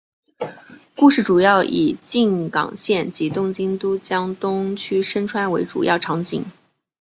[0.95, 6.43] 故事主要以静冈县及东京都江东区深川为主要场景。